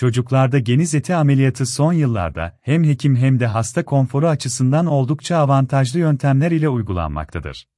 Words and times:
Çocuklarda 0.00 0.58
geniz 0.58 0.94
eti 0.94 1.14
ameliyatı 1.14 1.66
son 1.66 1.92
yıllarda 1.92 2.58
hem 2.62 2.84
hekim 2.84 3.16
hem 3.16 3.40
de 3.40 3.46
hasta 3.46 3.84
konforu 3.84 4.28
açısından 4.28 4.86
oldukça 4.86 5.36
avantajlı 5.36 5.98
yöntemler 5.98 6.50
ile 6.50 6.68
uygulanmaktadır. 6.68 7.68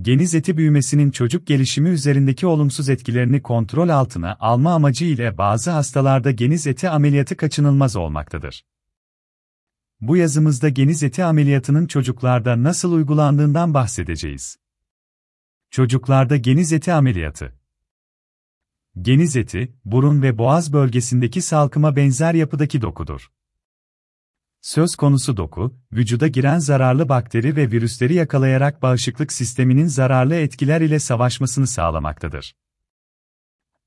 Geniz 0.00 0.34
eti 0.34 0.56
büyümesinin 0.56 1.10
çocuk 1.10 1.46
gelişimi 1.46 1.88
üzerindeki 1.88 2.46
olumsuz 2.46 2.88
etkilerini 2.88 3.42
kontrol 3.42 3.88
altına 3.88 4.36
alma 4.40 4.74
amacı 4.74 5.04
ile 5.04 5.38
bazı 5.38 5.70
hastalarda 5.70 6.30
geniz 6.30 6.66
eti 6.66 6.90
ameliyatı 6.90 7.36
kaçınılmaz 7.36 7.96
olmaktadır. 7.96 8.64
Bu 10.00 10.16
yazımızda 10.16 10.68
geniz 10.68 11.02
eti 11.02 11.24
ameliyatının 11.24 11.86
çocuklarda 11.86 12.62
nasıl 12.62 12.92
uygulandığından 12.92 13.74
bahsedeceğiz. 13.74 14.56
Çocuklarda 15.70 16.36
geniz 16.36 16.72
eti 16.72 16.92
ameliyatı 16.92 17.65
Geniz 19.02 19.36
eti, 19.36 19.72
burun 19.84 20.22
ve 20.22 20.38
boğaz 20.38 20.72
bölgesindeki 20.72 21.42
salkıma 21.42 21.96
benzer 21.96 22.34
yapıdaki 22.34 22.82
dokudur. 22.82 23.30
Söz 24.60 24.96
konusu 24.96 25.36
doku, 25.36 25.78
vücuda 25.92 26.26
giren 26.26 26.58
zararlı 26.58 27.08
bakteri 27.08 27.56
ve 27.56 27.70
virüsleri 27.70 28.14
yakalayarak 28.14 28.82
bağışıklık 28.82 29.32
sisteminin 29.32 29.86
zararlı 29.86 30.34
etkiler 30.34 30.80
ile 30.80 30.98
savaşmasını 30.98 31.66
sağlamaktadır. 31.66 32.56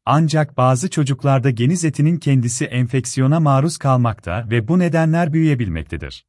Ancak 0.06 0.58
bazı 0.58 0.90
çocuklarda 0.90 1.50
geniz 1.50 1.86
etinin 1.86 2.18
kendisi 2.18 2.66
enfeksiyona 2.66 3.40
maruz 3.40 3.78
kalmakta 3.78 4.50
ve 4.50 4.68
bu 4.68 4.80
nedenler 4.80 5.34
büyüyebilmektedir. 5.34 6.26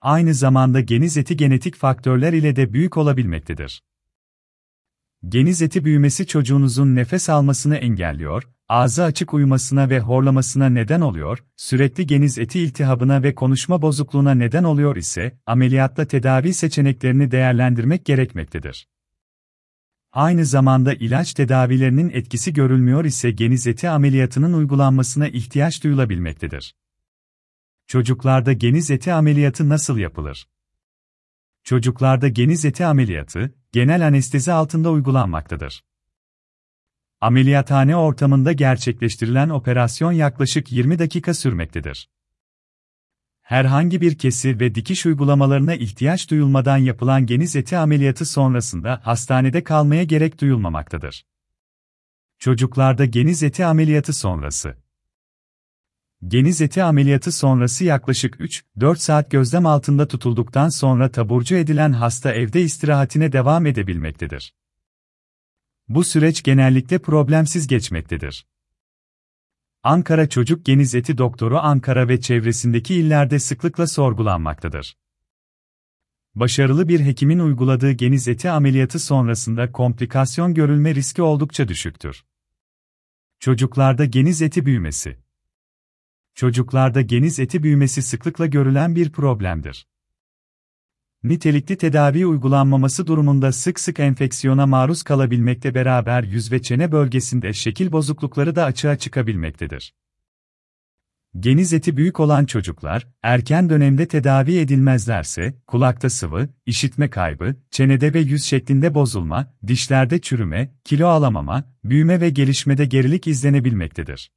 Aynı 0.00 0.34
zamanda 0.34 0.80
geniz 0.80 1.16
eti 1.16 1.36
genetik 1.36 1.76
faktörler 1.76 2.32
ile 2.32 2.56
de 2.56 2.72
büyük 2.72 2.96
olabilmektedir. 2.96 3.82
Geniz 5.28 5.62
eti 5.62 5.84
büyümesi 5.84 6.26
çocuğunuzun 6.26 6.94
nefes 6.94 7.28
almasını 7.28 7.76
engelliyor, 7.76 8.48
ağzı 8.68 9.04
açık 9.04 9.34
uyumasına 9.34 9.90
ve 9.90 10.00
horlamasına 10.00 10.68
neden 10.68 11.00
oluyor, 11.00 11.44
sürekli 11.56 12.06
geniz 12.06 12.38
eti 12.38 12.60
iltihabına 12.60 13.22
ve 13.22 13.34
konuşma 13.34 13.82
bozukluğuna 13.82 14.34
neden 14.34 14.64
oluyor 14.64 14.96
ise, 14.96 15.38
ameliyatla 15.46 16.04
tedavi 16.04 16.54
seçeneklerini 16.54 17.30
değerlendirmek 17.30 18.04
gerekmektedir. 18.04 18.88
Aynı 20.12 20.46
zamanda 20.46 20.94
ilaç 20.94 21.34
tedavilerinin 21.34 22.10
etkisi 22.10 22.52
görülmüyor 22.52 23.04
ise 23.04 23.30
geniz 23.30 23.66
eti 23.66 23.88
ameliyatının 23.88 24.52
uygulanmasına 24.52 25.28
ihtiyaç 25.28 25.84
duyulabilmektedir. 25.84 26.74
Çocuklarda 27.86 28.52
geniz 28.52 28.90
eti 28.90 29.12
ameliyatı 29.12 29.68
nasıl 29.68 29.98
yapılır? 29.98 30.46
Çocuklarda 31.64 32.28
geniz 32.28 32.64
eti 32.64 32.86
ameliyatı, 32.86 33.54
genel 33.72 34.06
anestezi 34.06 34.52
altında 34.52 34.90
uygulanmaktadır. 34.90 35.84
Ameliyathane 37.20 37.96
ortamında 37.96 38.52
gerçekleştirilen 38.52 39.48
operasyon 39.48 40.12
yaklaşık 40.12 40.72
20 40.72 40.98
dakika 40.98 41.34
sürmektedir. 41.34 42.10
Herhangi 43.42 44.00
bir 44.00 44.18
kesi 44.18 44.60
ve 44.60 44.74
dikiş 44.74 45.06
uygulamalarına 45.06 45.74
ihtiyaç 45.74 46.30
duyulmadan 46.30 46.76
yapılan 46.76 47.26
geniz 47.26 47.56
eti 47.56 47.76
ameliyatı 47.76 48.26
sonrasında 48.26 49.00
hastanede 49.04 49.64
kalmaya 49.64 50.04
gerek 50.04 50.40
duyulmamaktadır. 50.40 51.26
Çocuklarda 52.38 53.04
geniz 53.04 53.42
eti 53.42 53.64
ameliyatı 53.64 54.12
sonrası 54.12 54.81
Geniz 56.28 56.60
eti 56.60 56.82
ameliyatı 56.82 57.32
sonrası 57.32 57.84
yaklaşık 57.84 58.34
3-4 58.34 58.96
saat 58.96 59.30
gözlem 59.30 59.66
altında 59.66 60.08
tutulduktan 60.08 60.68
sonra 60.68 61.10
taburcu 61.10 61.54
edilen 61.54 61.92
hasta 61.92 62.32
evde 62.32 62.62
istirahatine 62.62 63.32
devam 63.32 63.66
edebilmektedir. 63.66 64.54
Bu 65.88 66.04
süreç 66.04 66.42
genellikle 66.42 66.98
problemsiz 66.98 67.66
geçmektedir. 67.66 68.46
Ankara 69.82 70.28
Çocuk 70.28 70.64
Geniz 70.66 70.94
Eti 70.94 71.18
Doktoru 71.18 71.58
Ankara 71.58 72.08
ve 72.08 72.20
çevresindeki 72.20 72.94
illerde 72.94 73.38
sıklıkla 73.38 73.86
sorgulanmaktadır. 73.86 74.96
Başarılı 76.34 76.88
bir 76.88 77.00
hekimin 77.00 77.38
uyguladığı 77.38 77.92
geniz 77.92 78.28
eti 78.28 78.50
ameliyatı 78.50 78.98
sonrasında 78.98 79.72
komplikasyon 79.72 80.54
görülme 80.54 80.94
riski 80.94 81.22
oldukça 81.22 81.68
düşüktür. 81.68 82.24
Çocuklarda 83.40 84.04
geniz 84.04 84.42
eti 84.42 84.66
büyümesi 84.66 85.22
Çocuklarda 86.34 87.00
geniz 87.00 87.40
eti 87.40 87.62
büyümesi 87.62 88.02
sıklıkla 88.02 88.46
görülen 88.46 88.96
bir 88.96 89.12
problemdir. 89.12 89.86
Nitelikli 91.24 91.76
tedavi 91.76 92.26
uygulanmaması 92.26 93.06
durumunda 93.06 93.52
sık 93.52 93.80
sık 93.80 94.00
enfeksiyona 94.00 94.66
maruz 94.66 95.02
kalabilmekle 95.02 95.74
beraber 95.74 96.22
yüz 96.22 96.52
ve 96.52 96.62
çene 96.62 96.92
bölgesinde 96.92 97.52
şekil 97.52 97.92
bozuklukları 97.92 98.56
da 98.56 98.64
açığa 98.64 98.98
çıkabilmektedir. 98.98 99.94
Geniz 101.40 101.72
eti 101.72 101.96
büyük 101.96 102.20
olan 102.20 102.44
çocuklar, 102.44 103.08
erken 103.22 103.70
dönemde 103.70 104.08
tedavi 104.08 104.58
edilmezlerse, 104.58 105.54
kulakta 105.66 106.10
sıvı, 106.10 106.48
işitme 106.66 107.10
kaybı, 107.10 107.56
çenede 107.70 108.14
ve 108.14 108.20
yüz 108.20 108.44
şeklinde 108.44 108.94
bozulma, 108.94 109.54
dişlerde 109.66 110.20
çürüme, 110.20 110.74
kilo 110.84 111.06
alamama, 111.06 111.64
büyüme 111.84 112.20
ve 112.20 112.30
gelişmede 112.30 112.84
gerilik 112.84 113.26
izlenebilmektedir. 113.26 114.30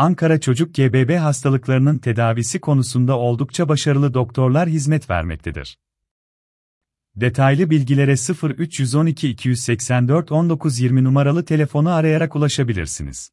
Ankara 0.00 0.40
Çocuk 0.40 0.74
GBB 0.74 1.16
hastalıklarının 1.16 1.98
tedavisi 1.98 2.60
konusunda 2.60 3.18
oldukça 3.18 3.68
başarılı 3.68 4.14
doktorlar 4.14 4.68
hizmet 4.68 5.10
vermektedir. 5.10 5.78
Detaylı 7.16 7.70
bilgilere 7.70 8.12
0312 8.58 9.28
284 9.28 10.30
1920 10.30 11.04
numaralı 11.04 11.44
telefonu 11.44 11.90
arayarak 11.90 12.36
ulaşabilirsiniz. 12.36 13.30